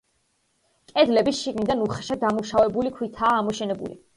[0.91, 4.05] კედლები შიგნიდან უხეშად დამუშავებული ქვითაა ამოშენებული.